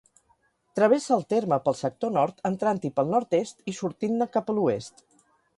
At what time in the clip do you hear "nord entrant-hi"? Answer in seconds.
2.17-2.93